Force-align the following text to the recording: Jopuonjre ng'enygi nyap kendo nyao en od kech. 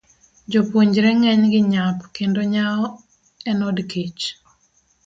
Jopuonjre 0.51 1.09
ng'enygi 1.19 1.61
nyap 1.73 1.97
kendo 2.15 2.41
nyao 2.53 2.83
en 3.49 3.59
od 3.69 3.77
kech. 3.91 4.23